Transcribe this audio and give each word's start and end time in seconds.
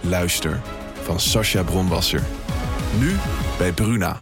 Luister 0.00 0.60
van 1.02 1.20
Sascha 1.20 1.62
Bronwasser. 1.62 2.22
Nu 2.98 3.16
bij 3.58 3.72
Bruna. 3.72 4.20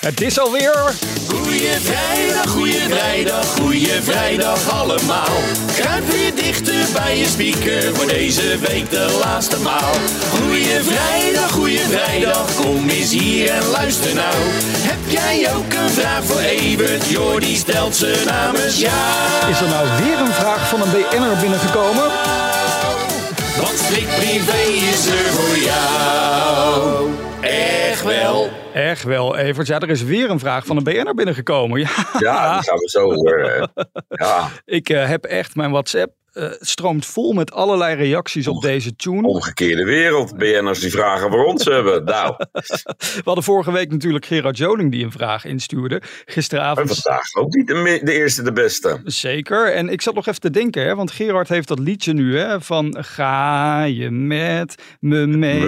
Het 0.00 0.20
is 0.20 0.38
alweer. 0.38 0.94
Goeie 1.28 1.70
vrijdag, 1.80 2.48
goeie 2.50 2.80
vrijdag, 2.88 3.46
goeie 3.46 4.02
vrijdag 4.02 4.70
allemaal. 4.70 5.36
Kruip 5.74 6.10
weer 6.10 6.34
dichter 6.34 6.86
bij 6.92 7.18
je 7.18 7.26
speaker 7.26 7.94
voor 7.94 8.06
deze 8.06 8.58
week 8.58 8.90
de 8.90 9.18
laatste 9.24 9.60
maal. 9.60 9.92
Goeie 10.30 10.80
vrijdag, 10.82 11.50
goeie 11.50 11.80
vrijdag, 11.80 12.54
kom 12.54 12.88
eens 12.88 13.10
hier 13.10 13.50
en 13.50 13.66
luister 13.66 14.14
nou. 14.14 14.34
Heb 14.90 15.10
jij 15.10 15.54
ook 15.54 15.72
een 15.72 15.90
vraag 15.90 16.24
voor 16.24 16.40
Evert? 16.40 17.08
Jordi 17.08 17.56
stelt 17.56 17.96
ze 17.96 18.22
namens 18.26 18.78
jou. 18.78 19.50
Is 19.50 19.60
er 19.60 19.68
nou 19.68 19.86
weer 20.04 20.18
een 20.18 20.32
vraag 20.32 20.68
van 20.68 20.82
een 20.82 20.90
BN'er 20.90 21.36
binnengekomen? 21.40 22.41
Want 23.60 23.78
Slik 23.78 24.06
Privé 24.06 24.58
is 24.90 25.06
er 25.06 25.32
voor 25.32 25.56
jou. 25.56 27.10
Echt 27.40 28.04
wel. 28.04 28.48
Echt 28.74 29.02
wel, 29.02 29.36
Evert. 29.36 29.66
Ja, 29.66 29.80
er 29.80 29.90
is 29.90 30.02
weer 30.02 30.30
een 30.30 30.38
vraag 30.38 30.66
van 30.66 30.76
een 30.76 30.82
BN'er 30.84 31.14
binnengekomen. 31.14 31.80
Ja, 31.80 31.88
Ja, 32.18 32.54
die 32.54 32.68
gaan 32.68 32.78
we 32.78 32.88
zo 32.88 33.12
horen. 33.12 33.72
Ja, 34.08 34.48
ik 34.64 34.88
eh, 34.88 35.08
heb 35.08 35.24
echt 35.24 35.54
mijn 35.54 35.70
WhatsApp 35.70 36.12
eh, 36.32 36.50
stroomt 36.60 37.06
vol 37.06 37.32
met 37.32 37.52
allerlei 37.52 37.94
reacties 37.94 38.48
op 38.48 38.62
deze 38.62 38.96
tune. 38.96 39.26
omgekeerde 39.28 39.84
wereld. 39.84 40.36
BN'ers 40.36 40.80
die 40.80 40.90
vragen 40.90 41.30
voor 41.30 41.44
ons 41.44 41.64
hebben. 41.64 42.04
Nou, 42.12 42.34
We 42.98 43.20
hadden 43.24 43.44
vorige 43.44 43.72
week 43.72 43.90
natuurlijk 43.90 44.26
Gerard 44.26 44.56
Joling 44.56 44.90
die 44.92 45.04
een 45.04 45.12
vraag 45.12 45.44
instuurde. 45.44 45.94
en 45.94 46.08
Gisteravond 46.24 47.00
vandaag 47.00 47.34
ook 47.34 47.54
niet 47.54 47.66
de 48.06 48.12
eerste 48.12 48.42
de 48.42 48.52
beste. 48.52 49.00
Zeker. 49.04 49.72
En 49.72 49.88
ik 49.88 50.02
zat 50.02 50.14
nog 50.14 50.26
even 50.26 50.40
te 50.40 50.50
denken, 50.50 50.82
hè, 50.82 50.94
want 50.94 51.10
Gerard 51.10 51.48
heeft 51.48 51.68
dat 51.68 51.78
liedje 51.78 52.12
nu 52.12 52.38
hè, 52.38 52.60
van 52.60 52.96
Ga 53.00 53.82
je 53.84 54.10
met 54.10 54.74
me 55.00 55.26
mee? 55.26 55.66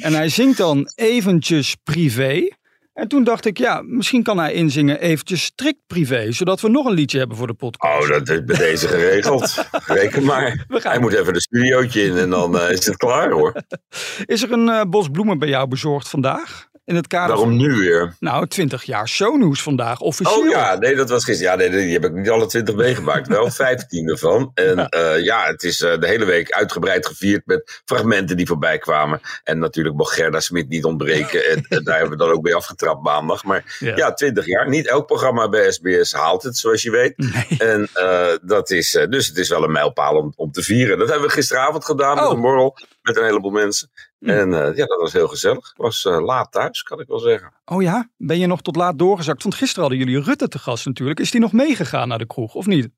En 0.00 0.12
hij 0.14 0.28
zingt 0.28 0.58
dan 0.58 0.90
eventjes 0.94 1.76
privé. 1.84 2.48
En 2.96 3.08
toen 3.08 3.24
dacht 3.24 3.44
ik, 3.46 3.58
ja, 3.58 3.82
misschien 3.86 4.22
kan 4.22 4.38
hij 4.38 4.52
inzingen 4.52 5.00
eventjes 5.00 5.42
strikt 5.44 5.80
privé, 5.86 6.32
zodat 6.32 6.60
we 6.60 6.68
nog 6.68 6.86
een 6.86 6.92
liedje 6.94 7.18
hebben 7.18 7.36
voor 7.36 7.46
de 7.46 7.54
podcast. 7.54 8.02
Oh, 8.02 8.08
dat 8.08 8.28
is 8.28 8.44
bij 8.44 8.56
deze 8.56 8.88
geregeld. 8.88 9.68
Reken 9.86 10.24
maar. 10.24 10.64
We 10.68 10.80
gaan- 10.80 10.92
Hij 10.92 11.00
moet 11.00 11.12
even 11.12 11.32
de 11.32 11.40
studiootje 11.40 12.02
in 12.04 12.16
en 12.16 12.30
dan 12.30 12.58
eh, 12.58 12.70
is 12.70 12.86
het 12.86 12.96
klaar 12.96 13.30
hoor. 13.30 13.52
Is 14.24 14.42
er 14.42 14.52
een 14.52 14.68
eh, 14.68 14.82
bos 14.88 15.08
bloemen 15.08 15.38
bij 15.38 15.48
jou 15.48 15.68
bezorgd 15.68 16.08
vandaag? 16.08 16.68
In 16.86 16.94
het 16.94 17.06
kader 17.06 17.36
Waarom 17.36 17.48
van, 17.48 17.56
nu 17.68 17.74
weer? 17.74 18.14
nou, 18.20 18.46
20 18.46 18.82
jaar 18.82 19.08
shownieuws 19.08 19.62
vandaag, 19.62 20.00
officieel. 20.00 20.38
Oh 20.40 20.48
ja, 20.48 20.74
nee, 20.76 20.94
dat 20.96 21.08
was 21.10 21.24
gisteren. 21.24 21.52
Ja, 21.52 21.58
nee, 21.58 21.70
die 21.70 21.92
heb 21.92 22.04
ik 22.04 22.12
niet 22.12 22.30
alle 22.30 22.46
twintig 22.46 22.74
meegemaakt. 22.74 23.28
Wel 23.28 23.50
vijftien 23.50 24.08
ervan. 24.08 24.50
En 24.54 24.88
ja, 24.90 25.14
ja 25.14 25.46
het 25.46 25.62
is 25.62 25.80
eh, 25.80 25.98
de 25.98 26.06
hele 26.06 26.24
week 26.24 26.50
uitgebreid 26.52 27.06
gevierd 27.06 27.46
met 27.46 27.80
fragmenten 27.84 28.36
die 28.36 28.46
voorbij 28.46 28.78
kwamen. 28.78 29.20
En 29.44 29.58
natuurlijk 29.58 29.96
mocht 29.96 30.14
Gerda 30.14 30.40
Smit 30.40 30.68
niet 30.68 30.84
ontbreken. 30.84 31.46
En, 31.50 31.66
en 31.68 31.84
daar 31.84 31.98
hebben 31.98 32.18
we 32.18 32.24
dan 32.24 32.32
ook 32.34 32.42
mee 32.42 32.54
afgetrapt 32.54 33.02
maandag. 33.02 33.44
Maar 33.44 33.76
Ja. 33.78 33.96
ja, 33.96 34.12
twintig 34.12 34.46
jaar. 34.46 34.68
Niet 34.68 34.86
elk 34.88 35.06
programma 35.06 35.48
bij 35.48 35.72
SBS 35.72 36.12
haalt 36.12 36.42
het, 36.42 36.56
zoals 36.56 36.82
je 36.82 36.90
weet. 36.90 37.14
En 37.58 37.88
eh, 37.94 38.26
dat 38.42 38.70
is, 38.70 38.94
eh, 38.94 39.06
dus 39.08 39.26
het 39.26 39.36
is 39.36 39.48
wel 39.48 39.62
een 39.64 39.72
mijlpaal 39.72 40.16
om, 40.16 40.32
om 40.36 40.52
te 40.52 40.62
vieren. 40.62 40.98
Dat 40.98 41.08
hebben 41.08 41.26
we 41.28 41.32
gisteravond 41.34 41.84
gedaan 41.84 42.14
met 42.14 42.24
Oh. 42.24 42.32
een 42.32 42.40
borrel. 42.40 42.76
Met 43.06 43.16
een 43.16 43.24
heleboel 43.24 43.50
mensen. 43.50 43.90
Hm. 44.18 44.28
En 44.28 44.52
eh, 44.52 44.76
ja, 44.76 44.86
dat 44.86 45.00
was 45.00 45.12
heel 45.12 45.28
gezellig. 45.28 45.70
Ik 45.70 45.76
was 45.76 46.04
eh, 46.04 46.24
laat 46.24 46.52
thuis, 46.52 46.82
kan 46.82 47.00
ik 47.00 47.06
wel 47.06 47.18
zeggen. 47.18 47.52
Oh 47.64 47.82
ja, 47.82 48.10
ben 48.16 48.38
je 48.38 48.46
nog 48.46 48.62
tot 48.62 48.76
laat 48.76 48.98
doorgezakt? 48.98 49.42
Want 49.42 49.54
gisteren 49.54 49.88
hadden 49.88 50.06
jullie 50.06 50.22
Rutte 50.22 50.48
te 50.48 50.58
gast 50.58 50.86
natuurlijk. 50.86 51.20
Is 51.20 51.30
die 51.30 51.40
nog 51.40 51.52
meegegaan 51.52 52.08
naar 52.08 52.18
de 52.18 52.26
kroeg, 52.26 52.54
of 52.54 52.66
niet? 52.66 52.88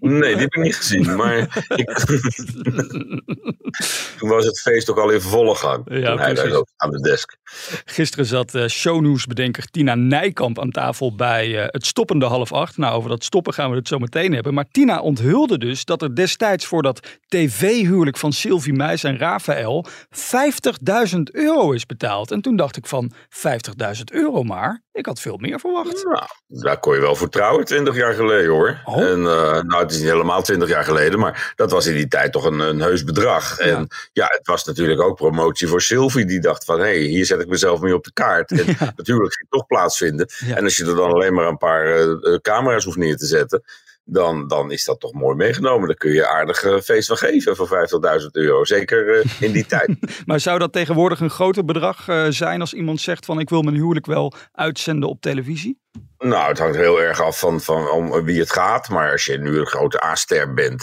Nee, 0.00 0.20
die 0.20 0.42
heb 0.42 0.54
ik 0.54 0.62
niet 0.62 0.76
gezien. 0.76 1.16
Maar 1.16 1.64
ik... 1.68 1.90
toen 4.18 4.28
was 4.28 4.44
het 4.44 4.60
feest 4.60 4.90
ook 4.90 4.98
al 4.98 5.10
in 5.10 5.20
volle 5.20 5.54
gang. 5.54 5.82
Ja, 5.84 5.94
hij 5.94 6.16
daar 6.16 6.32
precies. 6.32 6.52
zat 6.52 6.72
aan 6.76 6.90
de 6.90 7.00
desk. 7.00 7.36
Gisteren 7.84 8.26
zat 8.26 8.54
eh 8.54 8.66
shownieuwsbedenker 8.66 9.70
Tina 9.70 9.94
Nijkamp 9.94 10.58
aan 10.58 10.70
tafel 10.70 11.14
bij 11.14 11.58
eh, 11.58 11.66
het 11.68 11.86
stoppende 11.86 12.26
half 12.26 12.52
acht. 12.52 12.76
Nou, 12.76 12.94
over 12.94 13.10
dat 13.10 13.24
stoppen 13.24 13.54
gaan 13.54 13.70
we 13.70 13.76
het 13.76 13.88
zo 13.88 13.98
meteen 13.98 14.32
hebben. 14.32 14.54
Maar 14.54 14.68
Tina 14.70 15.00
onthulde 15.00 15.58
dus 15.58 15.84
dat 15.84 16.02
er 16.02 16.14
destijds 16.14 16.66
voor 16.66 16.82
dat 16.82 17.18
tv-huwelijk 17.26 18.16
van 18.16 18.32
Sylvie 18.32 18.72
Meijs 18.72 19.04
en 19.04 19.18
Rafael 19.18 19.86
50.000 21.12 21.18
euro 21.22 21.72
is 21.72 21.86
betaald. 21.86 22.30
En 22.30 22.40
toen 22.40 22.56
dacht 22.56 22.76
ik 22.76 22.86
van 22.86 23.12
50.000 23.12 23.18
euro 24.12 24.42
maar. 24.42 24.82
Ik 24.92 25.06
had 25.06 25.20
veel 25.20 25.36
meer 25.36 25.60
verwacht. 25.60 26.04
Nou, 26.04 26.26
daar 26.48 26.78
kon 26.78 26.94
je 26.94 27.00
wel 27.00 27.14
voor 27.14 27.28
trouwen, 27.28 27.64
twintig 27.64 27.96
jaar 27.96 28.14
geleden 28.14 28.50
hoor. 28.50 28.80
Oh. 28.84 29.02
En 29.02 29.26
eh, 29.26 29.51
nou, 29.60 29.82
het 29.82 29.90
is 29.90 29.98
niet 29.98 30.08
helemaal 30.08 30.42
twintig 30.42 30.68
jaar 30.68 30.84
geleden, 30.84 31.18
maar 31.18 31.52
dat 31.56 31.70
was 31.70 31.86
in 31.86 31.94
die 31.94 32.08
tijd 32.08 32.32
toch 32.32 32.44
een, 32.44 32.60
een 32.60 32.80
heus 32.80 33.04
bedrag. 33.04 33.58
Ja. 33.58 33.64
En 33.64 33.88
ja, 34.12 34.26
het 34.28 34.46
was 34.46 34.64
natuurlijk 34.64 35.00
ook 35.00 35.16
promotie 35.16 35.68
voor 35.68 35.82
Sylvie, 35.82 36.24
die 36.24 36.40
dacht 36.40 36.64
van 36.64 36.78
hé, 36.78 36.84
hey, 36.84 36.98
hier 36.98 37.26
zet 37.26 37.40
ik 37.40 37.48
mezelf 37.48 37.80
mee 37.80 37.94
op 37.94 38.04
de 38.04 38.12
kaart. 38.12 38.50
En 38.50 38.66
natuurlijk 38.96 39.34
ging 39.34 39.46
het 39.48 39.50
toch 39.50 39.66
plaatsvinden. 39.66 40.28
Ja. 40.46 40.56
En 40.56 40.64
als 40.64 40.76
je 40.76 40.84
er 40.84 40.96
dan 40.96 41.12
alleen 41.12 41.34
maar 41.34 41.46
een 41.46 41.56
paar 41.56 41.84
eh, 41.84 42.02
eh, 42.02 42.40
camera's 42.40 42.84
hoeft 42.84 42.96
neer 42.96 43.16
te 43.16 43.26
zetten, 43.26 43.62
dan, 44.04 44.48
dan 44.48 44.70
is 44.70 44.84
dat 44.84 45.00
toch 45.00 45.12
mooi 45.12 45.36
meegenomen. 45.36 45.86
Dan 45.86 45.96
kun 45.96 46.12
je 46.12 46.26
aardig 46.26 46.62
eh, 46.62 46.78
feest 46.78 47.08
van 47.08 47.16
geven 47.16 47.56
voor 47.56 47.68
50.000 48.20 48.26
euro. 48.32 48.64
Zeker 48.64 49.18
eh, 49.18 49.30
in 49.40 49.52
die 49.52 49.66
tijd. 49.76 50.22
Maar 50.26 50.40
zou 50.40 50.58
dat 50.58 50.72
tegenwoordig 50.72 51.20
een 51.20 51.30
groter 51.30 51.64
bedrag 51.64 52.08
eh, 52.08 52.26
zijn 52.28 52.60
als 52.60 52.74
iemand 52.74 53.00
zegt 53.00 53.24
van 53.24 53.40
ik 53.40 53.50
wil 53.50 53.62
mijn 53.62 53.76
huwelijk 53.76 54.06
wel 54.06 54.32
uitzenden 54.52 55.08
op 55.08 55.20
televisie? 55.20 55.80
Nou, 56.22 56.48
het 56.48 56.58
hangt 56.58 56.76
heel 56.76 57.00
erg 57.02 57.20
af 57.20 57.38
van, 57.38 57.60
van 57.60 57.88
om 57.90 58.24
wie 58.24 58.40
het 58.40 58.52
gaat. 58.52 58.88
Maar 58.88 59.10
als 59.12 59.24
je 59.24 59.38
nu 59.38 59.58
een 59.58 59.66
grote 59.66 60.04
A-ster 60.04 60.54
bent, 60.54 60.80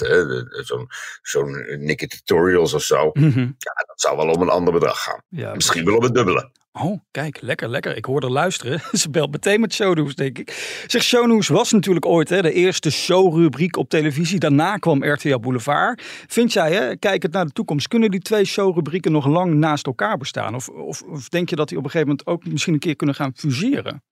zo'n 0.52 0.88
zo'n 1.22 1.66
Nicky 1.80 2.08
Tutorials 2.08 2.74
of 2.74 2.82
zo, 2.84 3.10
Mhm. 3.14 3.40
ja, 3.40 3.74
dat 3.88 4.02
zou 4.02 4.18
wel 4.18 4.30
om 4.30 4.42
een 4.42 4.50
ander 4.50 4.74
bedrag 4.74 5.04
gaan. 5.04 5.22
Ja, 5.30 5.54
Misschien 5.54 5.86
wel 5.86 5.96
om 5.96 6.04
het 6.04 6.14
dubbele. 6.14 6.52
Oh, 6.72 7.00
kijk, 7.12 7.42
lekker, 7.42 7.70
lekker. 7.70 7.96
Ik 7.98 8.06
hoorde 8.06 8.30
luisteren. 8.30 8.82
Ze 9.00 9.10
belt 9.10 9.32
meteen 9.32 9.60
met 9.60 9.74
shownieuws, 9.74 10.16
denk 10.16 10.38
ik. 10.38 10.50
Zeg, 10.88 11.04
shownieuws 11.04 11.48
was 11.48 11.72
natuurlijk 11.72 12.06
ooit 12.06 12.30
hè, 12.30 12.42
de 12.42 12.52
eerste 12.54 12.92
showrubriek 12.92 13.78
op 13.78 13.90
televisie. 13.90 14.40
Daarna 14.40 14.78
kwam 14.78 15.04
RTL 15.04 15.38
Boulevard. 15.40 16.02
Vind 16.28 16.54
jij, 16.54 16.74
hè, 16.74 16.96
kijkend 16.98 17.34
naar 17.34 17.46
de 17.46 17.52
toekomst, 17.52 17.88
kunnen 17.88 18.12
die 18.12 18.20
twee 18.20 18.46
showrubrieken 18.46 19.12
nog 19.12 19.26
lang 19.28 19.54
naast 19.54 19.86
elkaar 19.86 20.18
bestaan? 20.18 20.56
Of, 20.56 20.70
of, 20.70 21.02
of 21.02 21.30
denk 21.30 21.50
je 21.50 21.56
dat 21.56 21.68
die 21.70 21.78
op 21.78 21.84
een 21.84 21.90
gegeven 21.90 22.12
moment 22.18 22.28
ook 22.28 22.52
misschien 22.52 22.74
een 22.74 22.80
keer 22.80 22.96
kunnen 22.96 23.16
gaan 23.16 23.32
fuseren? 23.36 24.04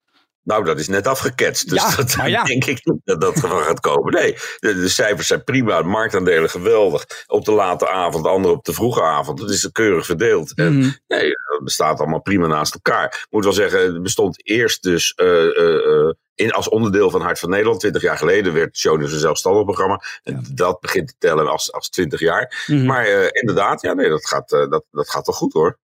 Nou, 0.48 0.64
dat 0.64 0.80
is 0.80 0.88
net 0.88 1.08
afgeketst. 1.08 1.70
Dus 1.70 1.82
Ja, 1.82 1.96
dat 1.96 2.14
ja. 2.26 2.44
denk 2.44 2.66
ik 2.66 2.86
niet 2.86 3.02
dat 3.04 3.22
dat 3.22 3.40
van 3.40 3.50
gaat 3.50 3.80
komen. 3.80 4.14
Nee, 4.14 4.34
de, 4.60 4.74
de 4.74 4.90
cijfers 4.90 5.28
zijn 5.28 5.44
prima. 5.44 5.82
De 5.82 5.88
marktaandelen 5.88 6.50
geweldig. 6.50 7.06
Op 7.28 7.46
de 7.46 7.52
late 7.52 7.90
avond, 7.90 8.24
de 8.24 8.30
andere 8.30 8.54
op 8.54 8.66
de 8.66 8.74
vroege 8.74 9.02
avond. 9.02 9.40
Dat 9.40 9.50
is 9.50 9.70
keurig 9.72 10.06
verdeeld. 10.06 10.54
En 10.56 10.78
Mhm. 10.78 10.90
Nee, 11.08 11.30
dat 11.30 11.64
bestaat 11.64 12.00
allemaal 12.00 12.22
prima 12.22 12.48
naast 12.48 12.74
elkaar. 12.74 13.06
Ik 13.06 13.28
moet 13.30 13.44
wel 13.44 13.54
zeggen, 13.54 13.80
het 13.80 14.04
bestond 14.04 14.48
eerst 14.48 14.84
dus 14.84 15.14
eh, 15.14 15.58
eh, 15.58 16.08
eh, 16.08 16.14
in, 16.36 16.52
als 16.52 16.70
onderdeel 16.70 17.10
van 17.10 17.22
Hart 17.22 17.40
van 17.40 17.50
Nederland. 17.50 17.80
Twintig 17.80 18.02
jaar 18.02 18.18
geleden 18.18 18.54
werd 18.54 18.78
Shownieuws 18.78 19.14
een 19.14 19.20
zelfstandig 19.20 19.64
programma. 19.64 20.02
En 20.24 20.46
Dat 20.54 20.80
begint 20.80 21.08
te 21.08 21.16
tellen 21.18 21.48
als, 21.48 21.72
als 21.72 21.90
twintig 21.90 22.20
jaar. 22.20 22.64
Mhm. 22.68 22.86
Maar 22.86 23.08
inderdaad, 23.34 23.82
ja, 23.82 23.94
nee, 23.94 24.10
dat 24.10 24.28
gaat, 24.28 24.50
dat, 24.50 24.84
dat 24.92 25.10
gaat 25.10 25.26
wel 25.26 25.36
goed 25.36 25.54
hoor. 25.54 25.80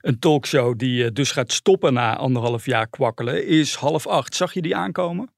Een 0.00 0.18
talkshow 0.18 0.78
die 0.78 1.04
eh, 1.04 1.10
dus 1.12 1.30
gaat 1.30 1.52
stoppen 1.52 1.92
na 1.92 2.16
anderhalf 2.16 2.66
jaar 2.66 2.88
kwakkelen 2.88 3.46
is 3.46 3.74
half 3.74 4.06
acht. 4.06 4.34
Zag 4.34 4.52
je 4.52 4.62
die 4.62 4.76
aankomen? 4.76 5.34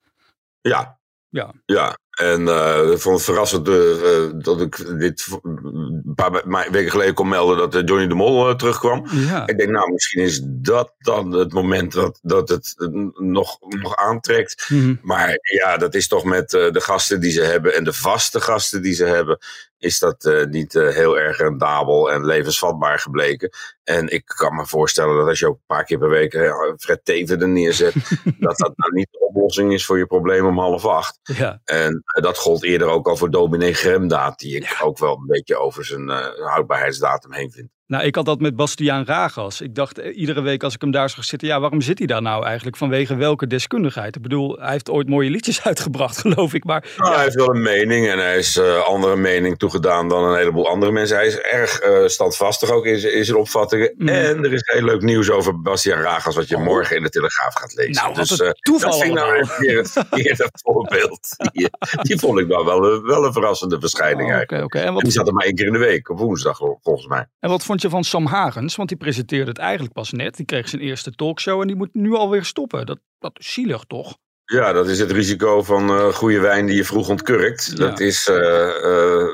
Ja. 0.61 1.01
Ja. 1.29 1.55
Ja. 1.65 1.99
En 2.19 2.49
eh, 2.49 2.91
ik 2.93 2.99
vond 2.99 3.17
het 3.17 3.25
verrassend 3.25 3.69
eh, 3.69 3.91
eh, 3.93 4.31
dat 4.35 4.61
ik 4.61 4.99
dit 4.99 5.27
een 5.43 6.13
paar 6.15 6.45
weken 6.71 6.91
geleden 6.91 7.15
kon 7.15 7.29
melden 7.29 7.71
dat 7.71 7.89
Johnny 7.89 8.07
de 8.07 8.15
Mol 8.15 8.57
terugkwam. 8.57 9.07
Ja. 9.11 9.47
Ik 9.47 9.59
denk, 9.59 9.71
nou, 9.71 9.93
misschien 9.93 10.23
is 10.23 10.41
dat 10.45 10.95
dan 10.99 11.33
het 11.33 11.53
moment 11.53 11.93
dat, 11.93 12.19
dat 12.23 12.49
het 12.49 12.75
nog, 13.15 13.59
nog 13.61 13.97
aantrekt. 13.97 14.69
Mhm. 14.69 14.95
Maar 15.03 15.39
ja, 15.63 15.77
dat 15.77 15.95
is 15.95 16.09
toch 16.09 16.25
met 16.25 16.51
de 16.51 16.81
gasten 16.81 17.21
die 17.21 17.31
ze 17.31 17.43
hebben 17.43 17.75
en 17.75 17.85
de 17.85 17.93
vaste 17.93 18.41
gasten 18.41 18.83
die 18.83 18.95
ze 18.95 19.05
hebben, 19.05 19.39
is 19.79 19.99
dat 19.99 20.47
niet 20.51 20.73
heel 20.73 21.19
erg 21.19 21.39
rendabel 21.39 22.11
en 22.13 22.25
levensvatbaar 22.25 22.99
gebleken. 22.99 23.51
En 23.85 24.09
ik 24.09 24.25
kan 24.27 24.55
me 24.55 24.67
voorstellen 24.67 25.17
dat 25.17 25.29
als 25.29 25.39
je 25.39 25.47
ook 25.47 25.55
een 25.55 25.63
paar 25.67 25.85
keer 25.85 25.99
per 25.99 26.09
week 26.09 26.33
Fred 26.79 27.05
Teven 27.05 27.41
er 27.41 27.49
neerzet, 27.49 27.95
dat 28.39 28.59
dat 28.59 28.73
nou 28.77 28.93
niet 28.93 29.09
de 29.11 29.27
oplossing 29.29 29.73
is 29.73 29.87
voor 29.87 29.99
je 29.99 30.07
probleem 30.07 30.47
om 30.47 30.59
half 30.59 30.87
acht. 30.87 31.19
ja. 31.23 31.61
En 31.65 32.03
dat 32.09 32.39
gold 32.39 32.65
eerder 32.65 32.89
ook 32.89 33.09
al 33.09 33.17
voor 33.17 33.31
dominee 33.31 33.75
Gremdaad, 33.75 34.39
die 34.39 34.57
ik 34.57 34.79
ook 34.83 34.99
wel 34.99 35.17
een 35.17 35.27
beetje 35.27 35.57
over 35.57 35.85
zijn 35.85 36.11
eh, 36.11 36.47
houdbaarheidsdatum 36.47 37.33
heen 37.33 37.51
vind. 37.51 37.71
Nou, 37.89 38.05
ik 38.05 38.15
had 38.15 38.25
dat 38.25 38.41
met 38.41 38.57
Bastiaan 38.57 39.05
Ragas. 39.07 39.61
Ik 39.61 39.75
dacht 39.75 39.99
eh, 39.99 40.17
iedere 40.19 40.41
week 40.41 40.63
als 40.63 40.75
ik 40.75 40.81
hem 40.81 40.91
daar 40.91 41.11
zag 41.11 41.25
zitten, 41.25 41.49
ja, 41.49 41.61
waarom 41.61 41.81
zit 41.81 41.99
hij 41.99 42.07
daar 42.07 42.23
nou 42.23 42.45
eigenlijk? 42.45 42.77
Vanwege 42.77 43.17
welke 43.17 43.47
deskundigheid? 43.47 44.17
Ik 44.17 44.23
bedoel, 44.23 44.57
hij 44.61 44.71
heeft 44.73 44.91
ooit 44.91 45.09
mooie 45.09 45.31
liedjes 45.31 45.63
uitgebracht, 45.71 46.19
geloof 46.19 46.55
ik. 46.55 46.65
Maar 46.65 46.85
Nou, 46.97 47.15
Hij 47.15 47.23
heeft 47.23 47.35
wel 47.35 47.55
een 47.55 47.63
mening 47.63 48.09
en 48.09 48.19
hij 48.19 48.37
is 48.39 48.57
eh, 48.57 48.83
andere 48.85 49.17
mening 49.17 49.59
toegedaan 49.59 50.09
dan 50.09 50.25
een 50.25 50.37
heleboel 50.37 50.69
andere 50.69 50.93
mensen. 50.93 51.17
Hij 51.17 51.27
is 51.27 51.39
erg 51.39 51.79
eh, 51.79 52.07
standvastig 52.07 52.71
ook 52.71 52.85
in, 52.87 52.99
zijn- 52.99 53.15
in 53.15 53.25
zijn 53.25 53.37
opvattingen. 53.39 53.93
Mm. 53.97 54.09
En 54.09 54.45
er 54.45 54.53
is 54.53 54.63
heel 54.65 54.83
leuk 54.85 55.03
nieuws 55.03 55.31
over 55.31 55.61
Bastiaan 55.63 56.01
Ragas, 56.03 56.35
wat 56.37 56.49
je 56.49 56.57
morgen 56.57 56.97
in 56.97 57.03
de 57.03 57.09
Telegraaf 57.11 57.55
gaat 57.55 57.75
lezen. 57.75 57.93
Nou, 57.95 58.15
wat 58.15 58.29
dus 58.29 58.53
toeval 58.61 58.91
dat 58.91 59.03
ik 59.05 59.13
nou 59.13 59.39
een 59.39 59.77
het 59.77 59.91
verkeerde 60.09 60.51
voorbeeld. 60.53 61.29
Die, 61.53 61.69
die 62.03 62.19
vond 62.19 62.39
ik 62.39 62.47
wel, 62.47 62.85
een- 62.93 63.03
wel 63.07 63.25
een 63.25 63.33
verrassende 63.33 63.81
verschijning 63.81 64.29
Oh, 64.29 64.35
eigenlijk. 64.35 64.65
oké, 64.65 64.79
oké. 64.79 64.79
En, 64.79 64.87
En 64.87 64.95
die 64.95 65.03
wat, 65.03 65.13
zat 65.13 65.27
er 65.27 65.33
maar 65.35 65.45
één 65.45 65.55
keer 65.55 65.67
in 65.67 65.73
de 65.73 65.79
week, 65.79 66.09
op 66.11 66.19
woensdag 66.19 66.57
volgens 66.83 67.07
mij. 67.07 67.27
en 67.41 67.49
wat 67.51 67.65
van 67.81 68.05
Sam 68.05 68.27
Hagens? 68.27 68.77
Want 68.77 68.89
die 68.89 68.99
presenteerde 68.99 69.51
het 69.51 69.59
eigenlijk 69.59 69.93
pas 69.93 70.13
net. 70.13 70.37
Die 70.37 70.47
kreeg 70.47 70.69
zijn 70.69 70.83
eerste 70.83 71.11
talkshow 71.11 71.61
en 71.61 71.67
die 71.67 71.77
moet 71.77 71.95
nu 71.95 72.15
alweer 72.15 72.45
stoppen. 72.45 72.87
Dat, 72.87 73.01
dat 73.19 73.39
is 73.39 73.53
zielig, 73.53 73.85
toch? 73.85 74.19
Ja, 74.51 74.73
dat 74.73 74.89
is 74.89 74.99
het 74.99 75.11
risico 75.11 75.63
van 75.63 75.89
eh, 75.89 76.09
goede 76.09 76.41
wijn 76.41 76.67
die 76.67 76.77
je 76.77 76.85
vroeg 76.85 77.09
ontkurkt. 77.09 77.73
Ja. 77.75 77.77
Dat, 77.77 78.01
is, 78.01 78.29
eh, 78.29 78.69
eh, 78.69 79.29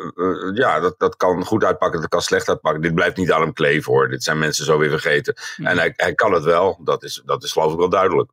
ja, 0.54 0.80
dat, 0.80 0.94
dat 0.98 1.16
kan 1.16 1.44
goed 1.44 1.64
uitpakken, 1.64 2.00
dat 2.00 2.08
kan 2.08 2.22
slecht 2.22 2.48
uitpakken. 2.48 2.82
Dit 2.82 2.94
blijft 2.94 3.16
niet 3.16 3.32
aan 3.32 3.40
hem 3.40 3.52
kleven 3.52 3.92
hoor. 3.92 4.08
Dit 4.08 4.22
zijn 4.22 4.38
mensen 4.38 4.64
zo 4.64 4.78
weer 4.78 4.90
vergeten. 4.90 5.34
Ja. 5.56 5.70
En 5.70 5.78
hij, 5.78 5.92
hij 5.96 6.14
kan 6.14 6.32
het 6.32 6.44
wel, 6.44 6.80
dat 6.84 7.02
is, 7.02 7.22
dat 7.24 7.42
is 7.42 7.52
geloof 7.52 7.72
ik 7.72 7.78
wel 7.78 7.88
duidelijk. 7.88 8.30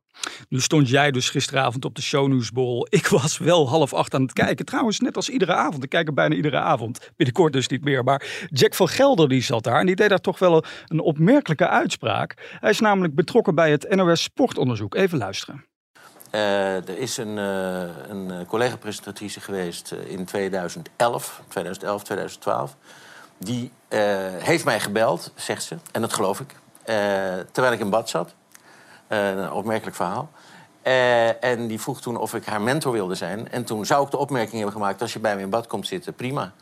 Nu 0.48 0.60
stond 0.60 0.88
jij 0.88 1.10
dus 1.10 1.30
gisteravond 1.30 1.84
op 1.84 1.94
de 1.94 2.02
shownieuwsbol. 2.02 2.86
Ik 2.90 3.06
was 3.06 3.38
wel 3.38 3.68
half 3.68 3.94
acht 3.94 4.14
aan 4.14 4.22
het 4.22 4.32
kijken. 4.32 4.64
Trouwens, 4.64 5.00
net 5.00 5.16
als 5.16 5.28
iedere 5.28 5.54
avond. 5.54 5.82
Ik 5.82 5.90
kijk 5.90 6.08
er 6.08 6.14
bijna 6.14 6.34
iedere 6.34 6.58
avond. 6.58 7.10
Binnenkort 7.16 7.52
dus 7.52 7.68
niet 7.68 7.84
meer. 7.84 8.04
Maar 8.04 8.46
Jack 8.50 8.74
van 8.74 8.88
Gelder 8.88 9.28
die 9.28 9.42
zat 9.42 9.64
daar. 9.64 9.80
En 9.80 9.86
die 9.86 9.96
deed 9.96 10.08
daar 10.08 10.20
toch 10.20 10.38
wel 10.38 10.64
een 10.86 11.00
opmerkelijke 11.00 11.68
uitspraak. 11.68 12.56
Hij 12.60 12.70
is 12.70 12.80
namelijk 12.80 13.14
betrokken 13.14 13.54
bij 13.54 13.70
het 13.70 13.94
NOS 13.94 14.22
Sportonderzoek. 14.22 14.94
Even 14.94 15.18
luisteren. 15.18 15.70
Eh, 16.32 16.88
er 16.88 16.98
is 16.98 17.16
een, 17.16 17.38
eh, 17.38 18.08
een 18.08 18.30
eh, 18.30 18.46
collega-presentatrice 18.46 19.40
geweest 19.40 19.92
in 19.92 20.24
2011, 20.24 21.42
2011, 21.48 22.02
2012. 22.02 22.76
Die 23.38 23.72
heeft 24.38 24.64
mij 24.64 24.80
gebeld, 24.80 25.32
zegt 25.34 25.62
ze, 25.62 25.76
en 25.92 26.00
dat 26.00 26.12
geloof 26.12 26.40
ik, 26.40 26.54
terwijl 27.52 27.72
ik 27.72 27.80
in 27.80 27.90
bad 27.90 28.08
zat. 28.08 28.34
Een 29.08 29.52
opmerkelijk 29.52 29.96
verhaal. 29.96 30.30
En 31.40 31.66
die 31.66 31.80
vroeg 31.80 32.00
toen 32.00 32.16
of 32.16 32.34
ik 32.34 32.44
haar 32.44 32.60
mentor 32.60 32.92
wilde 32.92 33.14
zijn. 33.14 33.50
En 33.50 33.64
toen 33.64 33.86
zou 33.86 34.04
ik 34.04 34.10
de 34.10 34.16
opmerking 34.16 34.54
hebben 34.54 34.72
gemaakt: 34.72 35.00
als 35.00 35.12
je 35.12 35.18
bij 35.18 35.36
me 35.36 35.42
in 35.42 35.50
bad 35.50 35.66
komt 35.66 35.86
zitten, 35.86 36.14
prima. 36.14 36.52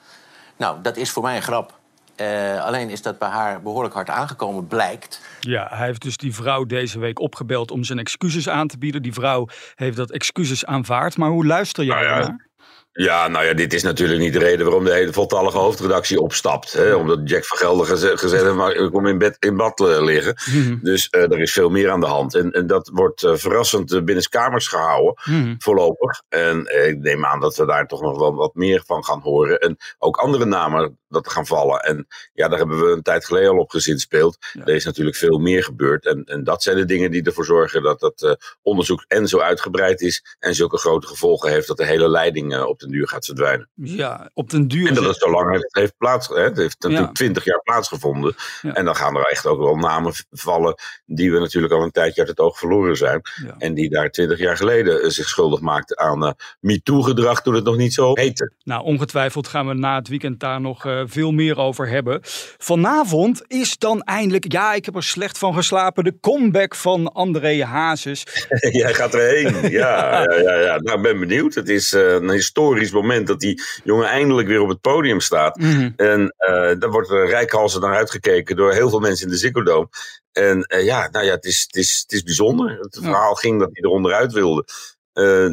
Nou, 0.56 0.82
dat 0.82 0.96
is 0.96 1.10
voor 1.10 1.22
mij 1.22 1.36
een 1.36 1.42
grap. 1.42 1.79
Eh, 2.20 2.64
alleen 2.64 2.90
is 2.90 3.02
dat 3.02 3.18
bij 3.18 3.28
haar 3.28 3.62
behoorlijk 3.62 3.94
hard 3.94 4.10
aangekomen, 4.10 4.66
blijkt. 4.66 5.20
Ja, 5.40 5.66
hij 5.70 5.86
heeft 5.86 6.02
dus 6.02 6.16
die 6.16 6.34
vrouw 6.34 6.64
deze 6.64 6.98
week 6.98 7.18
opgebeld 7.18 7.70
om 7.70 7.84
zijn 7.84 7.98
excuses 7.98 8.48
aan 8.48 8.68
te 8.68 8.78
bieden. 8.78 9.02
Die 9.02 9.12
vrouw 9.12 9.48
heeft 9.74 9.96
dat 9.96 10.10
excuses 10.10 10.64
aanvaard. 10.66 11.16
Maar 11.16 11.30
hoe 11.30 11.46
luister 11.46 11.84
jij 11.84 11.94
Nou 11.94 12.06
ja, 12.06 12.18
daarnaar? 12.18 12.48
Ja, 12.92 13.28
nou 13.28 13.44
ja, 13.44 13.54
dit 13.54 13.72
is 13.72 13.82
natuurlijk 13.82 14.20
niet 14.20 14.32
de 14.32 14.38
reden 14.38 14.64
waarom 14.66 14.84
de 14.84 14.92
hele 14.92 15.12
voltallige 15.12 15.58
hoofdredactie 15.58 16.20
opstapt. 16.20 16.72
Hè? 16.72 16.94
Omdat 16.94 17.18
Jack 17.24 17.44
van 17.44 17.58
Gelder 17.58 17.86
geze- 17.86 18.16
gezegd 18.16 18.42
heeft, 18.42 18.54
maar 18.54 18.72
ik 18.72 18.90
kom 18.90 19.06
in, 19.06 19.18
bed, 19.18 19.36
in 19.38 19.56
bad 19.56 19.80
eh, 19.80 20.02
liggen. 20.02 20.34
Mhm. 20.50 20.76
Dus 20.82 21.08
eh, 21.08 21.22
er 21.22 21.40
is 21.40 21.52
veel 21.52 21.70
meer 21.70 21.90
aan 21.90 22.00
de 22.00 22.06
hand. 22.06 22.34
En, 22.34 22.50
en 22.50 22.66
dat 22.66 22.90
wordt 22.92 23.22
eh, 23.22 23.34
verrassend 23.34 23.92
uh, 23.92 24.02
binnenskamers 24.02 24.68
gehouden. 24.68 25.14
Mhm. 25.24 25.54
voorlopig. 25.58 26.22
En 26.28 26.58
ik 26.88 26.98
neem 26.98 27.24
aan 27.24 27.40
dat 27.40 27.56
we 27.56 27.66
daar 27.66 27.86
toch 27.86 28.02
nog 28.02 28.18
wel 28.18 28.34
wat 28.34 28.54
meer 28.54 28.82
van 28.86 29.04
gaan 29.04 29.20
horen. 29.20 29.58
En 29.58 29.76
ook 29.98 30.16
andere 30.16 30.44
namen 30.44 30.98
dat 31.08 31.30
gaan 31.30 31.46
vallen. 31.46 31.80
En 31.80 32.06
ja, 32.32 32.48
daar 32.48 32.58
hebben 32.58 32.80
we 32.80 32.90
een 32.92 33.02
tijd 33.02 33.24
geleden 33.24 33.50
al 33.50 33.58
op 33.58 33.70
gezinspeeld. 33.70 34.36
Ja. 34.52 34.64
Er 34.64 34.74
is 34.74 34.84
natuurlijk 34.84 35.16
veel 35.16 35.38
meer 35.38 35.64
gebeurd. 35.64 36.06
En, 36.06 36.24
en 36.24 36.44
dat 36.44 36.62
zijn 36.62 36.76
de 36.76 36.84
dingen 36.84 37.10
die 37.10 37.22
ervoor 37.22 37.44
zorgen 37.44 37.82
dat 37.82 38.00
dat 38.00 38.36
onderzoek 38.62 39.04
en 39.08 39.28
zo 39.28 39.38
uitgebreid 39.38 40.00
is. 40.00 40.36
En 40.38 40.54
zulke 40.54 40.78
grote 40.78 41.06
gevolgen 41.06 41.50
heeft 41.50 41.66
dat 41.66 41.76
de 41.76 41.86
hele 41.86 42.08
leiding 42.08 42.60
op 42.62 42.79
den 42.80 42.90
duur 42.90 43.08
gaat 43.08 43.24
verdwijnen. 43.24 43.68
Ja, 43.74 44.30
op 44.34 44.50
den 44.50 44.68
duur. 44.68 44.88
En 44.88 44.94
dat 44.94 45.04
het 45.04 45.16
zo 45.16 45.30
lang 45.30 45.66
heeft, 45.70 45.94
plaats. 45.98 46.28
Hè? 46.28 46.40
Het 46.40 46.56
heeft 46.56 46.76
natuurlijk 46.82 47.08
Ja. 47.08 47.14
twintig 47.14 47.44
jaar 47.44 47.60
plaatsgevonden. 47.62 48.34
Ja. 48.62 48.74
En 48.74 48.84
dan 48.84 48.96
gaan 48.96 49.16
er 49.16 49.22
echt 49.22 49.46
ook 49.46 49.58
wel 49.58 49.76
namen 49.76 50.12
vallen. 50.30 50.74
die 51.06 51.32
we 51.32 51.38
natuurlijk 51.38 51.72
al 51.72 51.82
een 51.82 51.90
tijdje 51.90 52.20
uit 52.20 52.28
het 52.30 52.38
oog 52.40 52.58
verloren 52.58 52.96
zijn. 52.96 53.20
Ja. 53.44 53.54
En 53.58 53.74
die 53.74 53.90
daar 53.90 54.10
twintig 54.10 54.38
jaar 54.38 54.56
geleden 54.56 55.02
eh, 55.02 55.08
zich 55.08 55.28
schuldig 55.28 55.60
maakten 55.60 55.98
aan 55.98 56.24
eh 56.24 56.32
MeToo-gedrag 56.60 57.42
toen 57.42 57.54
het 57.54 57.64
nog 57.64 57.76
niet 57.76 57.94
zo 57.94 58.12
heette. 58.14 58.52
Nou, 58.64 58.84
ongetwijfeld 58.84 59.48
gaan 59.48 59.66
we 59.66 59.74
na 59.74 59.94
het 59.94 60.08
weekend 60.08 60.40
daar 60.40 60.60
nog 60.60 60.86
eh, 60.86 61.02
veel 61.06 61.32
meer 61.32 61.58
over 61.58 61.88
hebben. 61.88 62.20
Vanavond 62.58 63.42
is 63.46 63.78
dan 63.78 64.02
eindelijk, 64.02 64.52
ja, 64.52 64.74
ik 64.74 64.84
heb 64.84 64.94
er 64.96 65.02
slecht 65.02 65.38
van 65.38 65.54
geslapen, 65.54 66.04
de 66.04 66.18
comeback 66.20 66.74
van 66.74 67.12
André 67.12 67.64
Hazes. 67.64 68.26
Jij 68.80 68.94
gaat 68.94 69.14
erheen. 69.14 69.70
Ja, 69.70 70.22
ja, 70.22 70.34
ja, 70.40 70.54
ja. 70.54 70.78
Nou, 70.80 70.96
ik 70.96 71.02
ben 71.02 71.18
benieuwd. 71.18 71.54
Het 71.54 71.68
is 71.68 71.92
een 71.92 72.30
historisch 72.78 72.92
moment 73.02 73.26
dat 73.26 73.40
die 73.40 73.62
jongen 73.84 74.06
eindelijk 74.06 74.48
weer 74.48 74.60
op 74.60 74.68
het 74.68 74.80
podium 74.80 75.20
staat. 75.20 75.56
Mhm. 75.56 75.90
En 75.96 76.34
eh 76.36 76.78
daar 76.78 76.90
wordt 76.90 77.10
er 77.10 77.26
rijkhalsend 77.28 77.82
naar 77.82 77.96
uitgekeken 77.96 78.56
door 78.56 78.72
heel 78.72 78.90
veel 78.90 79.00
mensen 79.00 79.26
in 79.26 79.32
de 79.32 79.38
Ziggo 79.38 79.62
Dome. 79.62 79.88
En 80.32 80.62
eh, 80.62 80.84
ja, 80.84 81.08
nou 81.12 81.24
ja, 81.24 81.32
het 81.32 81.44
is, 81.44 81.62
het 81.66 81.76
is, 81.76 82.00
het 82.02 82.12
is 82.12 82.22
bijzonder. 82.22 82.78
Het 82.80 82.94
Ja. 82.94 83.02
verhaal 83.02 83.34
ging 83.34 83.58
dat 83.60 83.68
hij 83.72 83.82
er 83.82 83.88
onderuit 83.90 84.32
wilde. 84.32 84.64
Eh, 85.12 85.48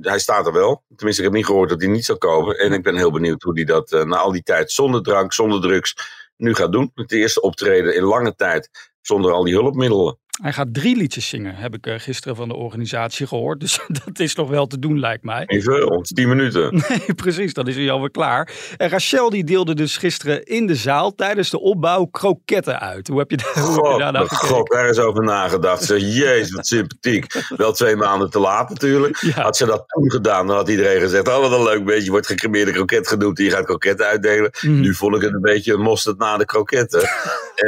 hij 0.00 0.18
staat 0.18 0.46
er 0.46 0.52
wel. 0.52 0.82
Tenminste, 0.96 1.22
ik 1.22 1.28
heb 1.28 1.36
niet 1.36 1.46
gehoord 1.46 1.68
dat 1.68 1.80
hij 1.80 1.90
niet 1.90 2.04
zou 2.04 2.18
komen. 2.18 2.58
En 2.58 2.72
ik 2.72 2.82
ben 2.82 2.96
heel 2.96 3.12
benieuwd 3.12 3.42
hoe 3.42 3.54
hij 3.54 3.64
dat 3.64 3.92
eh, 3.92 4.04
na 4.04 4.16
al 4.16 4.32
die 4.32 4.42
tijd 4.42 4.72
zonder 4.72 5.02
drank, 5.02 5.32
zonder 5.32 5.60
drugs 5.60 5.94
nu 6.36 6.54
gaat 6.54 6.72
doen. 6.72 6.90
Het 6.94 7.12
eerste 7.12 7.40
optreden 7.40 7.94
in 7.94 8.02
lange 8.02 8.34
tijd 8.34 8.70
zonder 9.00 9.32
al 9.32 9.44
die 9.44 9.54
hulpmiddelen. 9.54 10.18
Hij 10.42 10.52
gaat 10.52 10.74
drie 10.74 10.96
liedjes 10.96 11.28
zingen, 11.28 11.54
heb 11.54 11.74
ik 11.74 11.86
eh, 11.86 11.94
gisteren 11.98 12.36
van 12.36 12.48
de 12.48 12.54
organisatie 12.54 13.26
gehoord. 13.26 13.60
Dus 13.68 13.80
dat 14.04 14.18
is 14.18 14.34
nog 14.34 14.48
wel 14.48 14.66
te 14.66 14.78
doen, 14.78 15.00
lijkt 15.00 15.24
mij. 15.24 15.44
Even, 15.46 15.90
ons 15.90 16.12
10 16.12 16.28
minuten. 16.28 16.74
Nee, 16.88 17.14
precies, 17.14 17.54
dan 17.54 17.68
is 17.68 17.76
hij 17.76 17.90
alweer 17.90 18.10
klaar. 18.10 18.52
En 18.76 18.88
Rachel 18.88 19.30
die 19.30 19.44
deelde 19.44 19.74
dus 19.74 19.96
gisteren 19.96 20.44
in 20.44 20.66
de 20.66 20.74
zaal 20.74 21.14
tijdens 21.14 21.50
de 21.50 21.60
opbouw 21.60 22.04
kroketten 22.04 22.80
uit. 22.80 23.08
Hoe 23.08 23.18
heb 23.18 23.30
je, 23.30 23.36
daar- 23.36 23.52
hoe 23.54 23.74
heb 23.74 23.84
je 23.84 23.90
God, 23.90 24.12
daar? 24.12 24.26
God, 24.28 24.72
is 24.90 24.98
over 24.98 25.22
nagedacht. 25.22 25.82
Zeg, 25.84 26.00
jezus, 26.00 26.50
wat 26.52 26.66
sympathiek. 26.66 27.26
Wel 27.56 27.72
twee 27.72 27.96
maanden 27.96 28.30
te 28.30 28.38
laat 28.38 28.68
natuurlijk. 28.68 29.16
Ja. 29.16 29.42
Had 29.42 29.56
ze 29.56 29.66
dat 29.66 29.84
toen 29.86 30.10
gedaan, 30.10 30.46
dan 30.46 30.56
had 30.56 30.68
iedereen 30.68 31.00
gezegd... 31.00 31.28
oh, 31.28 31.40
wat 31.40 31.52
een 31.52 31.62
leuk 31.62 31.84
beetje, 31.84 32.04
je 32.04 32.10
wordt 32.10 32.26
gecremeerde 32.26 32.72
kroket 32.72 33.08
genoemd... 33.08 33.38
en 33.38 33.44
je 33.44 33.50
gaat 33.50 33.64
kroketten 33.64 34.06
uitdelen. 34.06 34.50
Mhm. 34.60 34.80
Nu 34.80 34.94
vond 34.94 35.16
ik 35.16 35.22
het 35.22 35.34
een 35.34 35.40
beetje 35.40 35.72
een 35.72 35.80
mosterd 35.80 36.18
na 36.18 36.36
de 36.36 36.44
kroketten. 36.44 37.00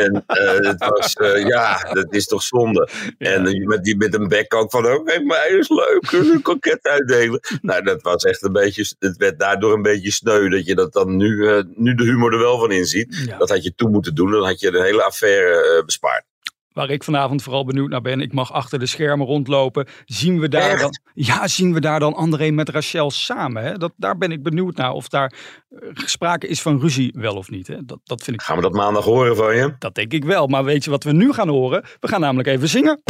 en 0.03 0.25
eh, 0.27 0.71
het 0.71 0.89
was, 0.89 1.15
eh, 1.15 1.47
ja, 1.47 1.89
dat 1.93 2.07
is 2.15 2.27
toch 2.27 2.43
Ja. 2.69 2.87
En 3.19 3.67
met, 3.67 3.85
die, 3.85 3.97
met 3.97 4.15
een 4.15 4.29
bek 4.29 4.55
ook 4.55 4.71
van... 4.71 4.87
oh, 4.87 5.05
kijk, 5.05 5.25
mij 5.25 5.49
is 5.59 5.69
leuk, 5.69 6.13
een 6.13 6.43
kroket 6.43 6.83
uitdelen. 6.83 7.41
nou, 7.63 7.83
dat 7.83 8.03
was 8.03 8.25
echt 8.25 8.43
een 8.43 8.53
beetje... 8.53 8.95
het 8.99 9.17
werd 9.17 9.39
daardoor 9.39 9.73
een 9.73 9.83
beetje 9.83 10.13
sneu... 10.13 10.49
dat 10.49 10.67
je 10.67 10.75
dat 10.75 10.93
dan 10.93 11.17
nu, 11.17 11.49
eh, 11.49 11.63
nu 11.75 11.95
de 11.95 12.05
humor 12.05 12.33
er 12.33 12.39
wel 12.39 12.59
van 12.59 12.73
inziet. 12.73 13.23
Ja. 13.27 13.39
Dat 13.39 13.49
had 13.49 13.65
je 13.65 13.75
toen 13.75 13.91
moeten 13.91 14.15
doen, 14.15 14.31
dan 14.31 14.45
had 14.45 14.61
je 14.61 14.71
de 14.71 14.83
hele 14.83 15.03
affaire 15.03 15.77
eh, 15.77 15.85
bespaard. 15.85 16.25
Waar 16.73 16.91
ik 16.91 17.05
vanavond 17.05 17.43
vooral 17.43 17.65
benieuwd 17.65 17.89
naar 17.91 18.01
ben, 18.01 18.21
ik 18.21 18.33
mag 18.33 18.53
achter 18.53 18.79
de 18.79 18.87
schermen 18.87 19.27
rondlopen. 19.27 19.87
Zien 20.05 20.41
we 20.41 20.49
daar 20.49 20.71
Echt? 20.71 20.81
dan, 20.81 20.99
ja, 21.15 21.49
zien 21.49 21.75
we 21.75 21.81
daar 21.81 22.01
dan 22.01 22.15
André 22.15 22.51
met 22.51 22.69
Rachel 22.69 23.11
samen? 23.11 23.63
Hè? 23.63 23.79
Dat, 23.79 23.93
daar 23.97 24.19
ben 24.19 24.33
ik 24.33 24.43
benieuwd 24.43 24.77
naar 24.77 24.93
of 24.93 25.09
daar 25.09 25.33
eh, 25.71 25.79
sprake 25.95 26.47
is 26.47 26.63
van 26.63 26.81
ruzie 26.81 27.15
wel 27.19 27.35
of 27.37 27.51
niet. 27.51 27.67
Hè? 27.67 27.85
Dat, 27.85 27.99
dat 28.05 28.23
vind 28.23 28.37
ik, 28.37 28.43
Gaan 28.43 28.57
we 28.57 28.63
dat 28.63 28.73
maandag 28.73 29.05
horen 29.05 29.37
van 29.37 29.57
je? 29.57 29.75
dat 29.79 29.95
denk 29.95 30.13
ik 30.13 30.25
wel. 30.25 30.47
Maar 30.47 30.65
weet 30.65 30.85
je 30.85 30.91
wat 30.91 31.05
we 31.05 31.13
nu 31.13 31.33
gaan 31.33 31.49
horen? 31.49 31.85
We 32.01 32.09
gaan 32.09 32.21
namelijk 32.21 32.49
even 32.49 32.69
zingen. 32.69 33.03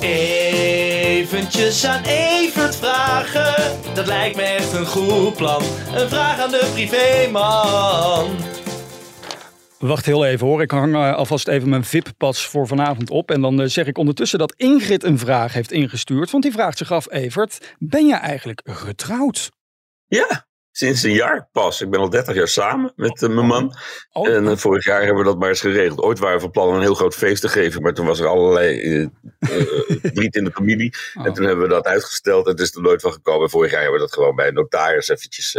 Eventjes 0.00 1.84
aan 1.86 2.02
Evert 2.04 2.76
vragen, 2.76 3.54
dat 3.94 4.06
lijkt 4.06 4.36
me 4.36 4.42
echt 4.42 4.72
een 4.72 4.86
goed 4.86 5.36
plan. 5.36 5.62
Een 5.94 6.08
vraag 6.08 6.38
aan 6.40 6.50
de 6.50 6.70
privéman. 6.72 8.26
Wacht 9.78 10.06
heel 10.06 10.24
even 10.24 10.46
hoor. 10.46 10.62
Ik 10.62 10.70
hang 10.70 10.94
eh, 10.94 11.14
alvast 11.14 11.48
even 11.48 11.68
mijn 11.68 11.84
VIP-pas 11.84 12.46
voor 12.46 12.66
vanavond 12.66 13.10
op. 13.10 13.30
En 13.30 13.40
dan 13.40 13.60
eh, 13.60 13.68
zeg 13.68 13.86
ik 13.86 13.98
ondertussen 13.98 14.38
dat 14.38 14.54
Ingrid 14.56 15.04
een 15.04 15.18
vraag 15.18 15.52
heeft 15.52 15.72
ingestuurd. 15.72 16.30
Want 16.30 16.42
die 16.42 16.52
vraagt 16.52 16.78
zich 16.78 16.92
af, 16.92 17.10
Evert, 17.10 17.74
ben 17.78 18.06
je 18.06 18.14
eigenlijk 18.14 18.60
getrouwd? 18.64 19.50
Ja, 20.06 20.46
sinds 20.70 21.02
een 21.02 21.12
jaar 21.12 21.48
pas. 21.52 21.80
Ik 21.80 21.90
ben 21.90 22.00
al 22.00 22.10
30 22.10 22.34
jaar 22.34 22.48
samen 22.48 22.92
met 22.96 23.22
eh, 23.22 23.28
mijn 23.28 23.46
man. 23.46 23.76
Oh, 24.12 24.28
En 24.28 24.58
vorig 24.58 24.84
jaar 24.84 25.02
hebben 25.02 25.18
we 25.18 25.30
dat 25.30 25.38
maar 25.38 25.48
eens 25.48 25.60
geregeld. 25.60 26.00
Ooit 26.00 26.18
waren 26.18 26.36
we 26.36 26.42
van 26.42 26.50
plan 26.50 26.68
om 26.68 26.74
een 26.74 26.80
heel 26.80 26.94
groot 26.94 27.14
feest 27.14 27.40
te 27.40 27.48
geven. 27.48 27.82
Maar 27.82 27.94
toen 27.94 28.06
was 28.06 28.20
er 28.20 28.26
allerlei 28.26 29.10
verdriet 30.02 30.36
in 30.36 30.44
de 30.44 30.52
familie. 30.52 30.94
Oh. 31.14 31.26
En 31.26 31.32
toen 31.32 31.44
hebben 31.44 31.64
we 31.64 31.74
dat 31.74 31.86
uitgesteld. 31.86 32.44
En 32.44 32.50
het 32.50 32.60
is 32.60 32.74
er 32.74 32.82
nooit 32.82 33.00
van 33.00 33.12
gekomen. 33.12 33.42
En 33.42 33.50
vorig 33.50 33.70
jaar 33.70 33.82
hebben 33.82 34.00
we 34.00 34.06
dat 34.06 34.14
gewoon 34.14 34.34
bij 34.34 34.48
een 34.48 34.54
notaris 34.54 35.08
eventjes 35.08 35.56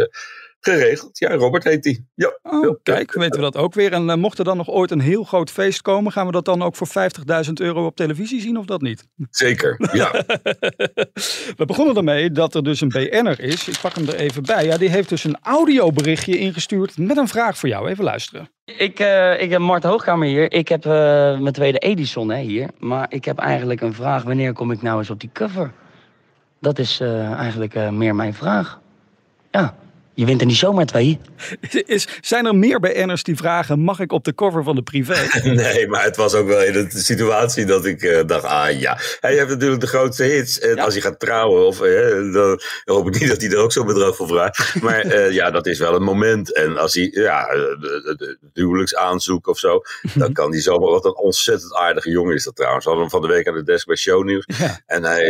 geregeld. 0.60 1.18
Ja, 1.18 1.34
Robert 1.34 1.64
heet 1.64 1.82
die. 1.82 2.08
Ja. 2.14 2.38
Oh, 2.42 2.76
kijk, 2.82 3.12
weten 3.12 3.40
we 3.40 3.50
dat 3.50 3.56
ook 3.56 3.74
weer. 3.74 3.92
En 3.92 4.08
uh, 4.08 4.14
mocht 4.14 4.38
er 4.38 4.44
dan 4.44 4.56
nog 4.56 4.68
ooit 4.68 4.90
een 4.90 5.00
heel 5.00 5.24
groot 5.24 5.50
feest 5.50 5.82
komen, 5.82 6.12
gaan 6.12 6.26
we 6.26 6.32
dat 6.32 6.44
dan 6.44 6.62
ook 6.62 6.76
voor 6.76 6.88
50.000 7.46 7.52
euro 7.52 7.86
op 7.86 7.96
televisie 7.96 8.40
zien 8.40 8.58
of 8.58 8.64
dat 8.64 8.80
niet? 8.80 9.08
Zeker, 9.30 9.90
ja. 9.92 10.10
we 11.60 11.64
begonnen 11.66 11.96
ermee 11.96 12.32
dat 12.32 12.54
er 12.54 12.62
dus 12.62 12.80
een 12.80 12.88
BN'er 12.88 13.40
is. 13.40 13.68
Ik 13.68 13.78
pak 13.82 13.94
hem 13.94 14.08
er 14.08 14.14
even 14.14 14.42
bij. 14.42 14.64
Ja, 14.64 14.76
die 14.76 14.88
heeft 14.88 15.08
dus 15.08 15.24
een 15.24 15.38
audioberichtje 15.42 16.38
ingestuurd 16.38 16.98
met 16.98 17.16
een 17.16 17.28
vraag 17.28 17.58
voor 17.58 17.68
jou. 17.68 17.88
Even 17.88 18.04
luisteren. 18.04 18.50
Ik, 18.64 19.00
uh, 19.00 19.42
ik 19.42 19.50
heb 19.50 19.60
Mart 19.60 19.82
Hoogkamer 19.82 20.26
hier. 20.26 20.52
Ik 20.52 20.68
heb 20.68 20.84
uh, 20.84 20.92
mijn 21.38 21.52
tweede 21.52 21.78
Edison 21.78 22.30
hè, 22.30 22.40
hier. 22.40 22.68
Maar 22.78 23.06
ik 23.08 23.24
heb 23.24 23.38
eigenlijk 23.38 23.80
een 23.80 23.94
vraag. 23.94 24.22
Wanneer 24.22 24.52
kom 24.52 24.70
ik 24.70 24.82
nou 24.82 24.98
eens 24.98 25.10
op 25.10 25.20
die 25.20 25.30
cover? 25.32 25.72
Dat 26.60 26.78
is 26.78 27.00
uh, 27.00 27.32
eigenlijk 27.32 27.90
meer 27.90 28.14
mijn 28.14 28.34
vraag. 28.34 28.80
Ja. 29.50 29.74
Je 30.20 30.26
wint 30.26 30.40
er 30.40 30.46
niet 30.46 30.56
zomaar 30.56 30.86
twee. 30.86 31.18
Is, 31.86 32.08
zijn 32.20 32.46
er 32.46 32.54
meer 32.56 32.80
BN'ers 32.80 33.22
die 33.22 33.36
vragen: 33.36 33.78
mag 33.78 34.00
ik 34.00 34.12
op 34.12 34.24
de 34.24 34.34
cover 34.34 34.64
van 34.64 34.74
de 34.74 34.82
privé? 34.82 35.28
nee, 35.48 35.88
maar 35.88 36.04
het 36.04 36.16
was 36.16 36.34
ook 36.34 36.46
wel 36.46 36.62
in 36.62 36.72
de 36.72 36.86
situatie 36.90 37.64
dat 37.64 37.84
ik 37.84 38.02
uh, 38.02 38.20
dacht: 38.26 38.44
ah 38.44 38.80
ja, 38.80 38.98
hij 39.20 39.34
heeft 39.34 39.48
natuurlijk 39.48 39.80
de 39.80 39.86
grootste 39.86 40.22
hits. 40.22 40.58
En 40.58 40.76
ja. 40.76 40.84
als 40.84 40.92
hij 40.92 41.02
gaat 41.02 41.20
trouwen, 41.20 41.66
of, 41.66 41.82
uh, 41.82 42.32
dan 42.32 42.60
hoop 42.84 43.06
ik 43.06 43.20
niet 43.20 43.28
dat 43.28 43.40
hij 43.40 43.50
er 43.50 43.56
ook 43.56 43.72
zo'n 43.72 43.86
bedrag 43.86 44.16
voor 44.16 44.28
vraagt. 44.28 44.58
Maar 44.82 45.06
uh, 45.06 45.30
ja, 45.30 45.50
dat 45.50 45.66
is 45.66 45.78
wel 45.78 45.94
een 45.94 46.02
moment. 46.02 46.54
En 46.54 46.76
als 46.76 46.94
hij, 46.94 47.08
ja, 47.12 47.44
de, 47.46 48.38
huwelijksaanzoek 48.52 49.46
of 49.46 49.58
zo, 49.58 49.80
dan 50.14 50.32
kan 50.32 50.50
hij 50.50 50.60
zomaar. 50.60 50.90
Wat 50.90 51.04
een 51.04 51.16
ontzettend 51.16 51.74
aardige 51.74 52.10
jongen 52.10 52.34
is 52.34 52.44
dat 52.44 52.56
trouwens. 52.56 52.84
We 52.84 52.90
hadden 52.90 53.08
hem 53.10 53.20
van 53.20 53.28
de 53.28 53.34
week 53.34 53.48
aan 53.48 53.54
de 53.54 53.62
desk 53.62 53.86
bij 53.86 53.96
Shownieuws. 53.96 54.44
Ja. 54.58 54.80
En 54.86 55.04
hij, 55.04 55.24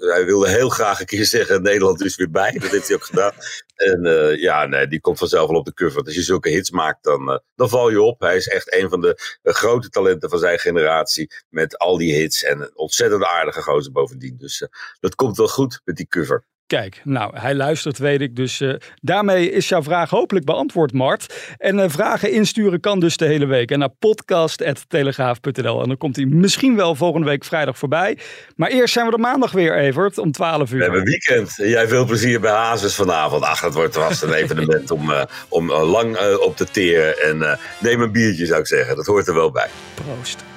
hij 0.00 0.24
wilde 0.24 0.48
heel 0.48 0.68
graag 0.68 1.00
een 1.00 1.06
keer 1.06 1.24
zeggen: 1.24 1.62
Nederland 1.62 2.04
is 2.04 2.16
weer 2.16 2.30
bij. 2.30 2.52
Dat 2.52 2.70
heeft 2.70 2.86
hij 2.86 2.96
ook 2.96 3.04
gedaan. 3.04 3.32
En 3.76 4.06
uh, 4.06 4.40
ja, 4.40 4.66
nee, 4.66 4.86
die 4.86 5.00
komt 5.00 5.18
vanzelf 5.18 5.48
wel 5.48 5.58
op 5.58 5.64
de 5.64 5.74
cover. 5.74 6.02
Als 6.02 6.14
je 6.14 6.22
zulke 6.22 6.48
hits 6.48 6.70
maakt, 6.70 7.04
dan, 7.04 7.30
uh, 7.30 7.38
dan 7.54 7.68
val 7.68 7.90
je 7.90 8.02
op. 8.02 8.20
Hij 8.20 8.36
is 8.36 8.48
echt 8.48 8.74
een 8.74 8.88
van 8.88 9.00
de 9.00 9.38
uh, 9.42 9.52
grote 9.52 9.88
talenten 9.88 10.30
van 10.30 10.38
zijn 10.38 10.58
generatie. 10.58 11.30
Met 11.48 11.78
al 11.78 11.96
die 11.96 12.14
hits 12.14 12.42
en 12.42 12.60
een 12.60 12.76
ontzettend 12.76 13.24
aardige 13.24 13.62
gozer 13.62 13.92
bovendien. 13.92 14.36
Dus 14.36 14.68
dat 15.00 15.14
komt 15.14 15.36
wel 15.36 15.48
goed 15.48 15.80
met 15.84 15.96
die 15.96 16.06
cover. 16.06 16.44
Kijk, 16.66 17.00
nou, 17.04 17.38
hij 17.38 17.54
luistert, 17.54 17.98
weet 17.98 18.20
ik. 18.20 18.36
Dus 18.36 18.60
uh, 18.60 18.74
daarmee 19.00 19.50
is 19.50 19.68
jouw 19.68 19.82
vraag 19.82 20.10
hopelijk 20.10 20.44
beantwoord, 20.44 20.92
Mart. 20.92 21.54
En 21.58 21.78
uh, 21.78 21.84
vragen 21.88 22.32
insturen 22.32 22.80
kan 22.80 23.00
dus 23.00 23.16
de 23.16 23.24
hele 23.24 23.46
week. 23.46 23.70
En 23.70 23.78
naar 23.78 23.94
podcast.telegraaf.nl. 23.98 25.82
En 25.82 25.88
dan 25.88 25.96
komt 25.96 26.16
hij 26.16 26.24
misschien 26.24 26.76
wel 26.76 26.94
volgende 26.94 27.26
week 27.26 27.44
vrijdag 27.44 27.78
voorbij. 27.78 28.18
Maar 28.56 28.70
eerst 28.70 28.92
zijn 28.92 29.06
we 29.06 29.12
er 29.12 29.20
maandag 29.20 29.52
weer, 29.52 29.76
Evert, 29.76 30.18
om 30.18 30.32
12 30.32 30.72
uur. 30.72 30.78
We 30.78 30.84
hebben 30.84 31.04
weekend. 31.04 31.54
Jij 31.56 31.88
veel 31.88 32.04
plezier 32.04 32.40
bij 32.40 32.52
Hazes 32.52 32.94
vanavond. 32.94 33.42
Ach, 33.42 33.60
het 33.60 33.74
wordt 33.74 33.94
vast 33.94 34.22
een 34.22 34.32
evenement 34.32 34.90
om, 34.90 35.10
uh, 35.10 35.22
om 35.48 35.72
lang 35.72 36.36
op 36.38 36.56
te 36.56 36.66
teren. 36.70 37.18
En 37.18 37.58
neem 37.78 38.00
een 38.00 38.12
biertje, 38.12 38.46
zou 38.46 38.60
ik 38.60 38.66
zeggen. 38.66 38.96
Dat 38.96 39.06
hoort 39.06 39.28
er 39.28 39.34
wel 39.34 39.50
bij. 39.50 39.68
Proost. 39.94 40.55